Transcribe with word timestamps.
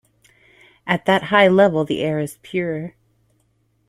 At 0.87 1.05
that 1.05 1.25
high 1.25 1.47
level 1.47 1.85
the 1.85 2.01
air 2.01 2.19
is 2.19 2.39
pure. 2.41 2.95